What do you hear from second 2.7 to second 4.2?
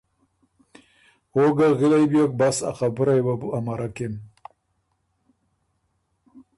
خبُرئ یه وه بو امَرَکِن۔